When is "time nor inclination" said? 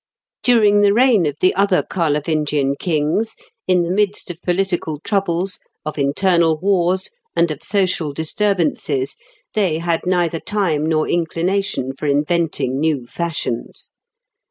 10.39-11.95